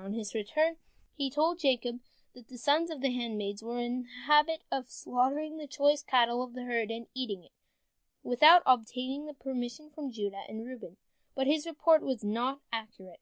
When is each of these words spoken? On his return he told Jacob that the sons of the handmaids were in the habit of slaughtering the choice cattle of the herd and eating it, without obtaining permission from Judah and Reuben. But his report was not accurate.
On 0.00 0.12
his 0.12 0.32
return 0.32 0.76
he 1.16 1.28
told 1.28 1.58
Jacob 1.58 1.98
that 2.32 2.46
the 2.46 2.56
sons 2.56 2.88
of 2.88 3.00
the 3.00 3.10
handmaids 3.12 3.64
were 3.64 3.80
in 3.80 4.02
the 4.04 4.08
habit 4.28 4.62
of 4.70 4.88
slaughtering 4.88 5.56
the 5.56 5.66
choice 5.66 6.04
cattle 6.04 6.40
of 6.40 6.52
the 6.52 6.62
herd 6.62 6.92
and 6.92 7.08
eating 7.14 7.42
it, 7.42 7.50
without 8.22 8.62
obtaining 8.64 9.34
permission 9.34 9.90
from 9.90 10.12
Judah 10.12 10.44
and 10.48 10.64
Reuben. 10.64 10.98
But 11.34 11.48
his 11.48 11.66
report 11.66 12.02
was 12.02 12.22
not 12.22 12.60
accurate. 12.72 13.18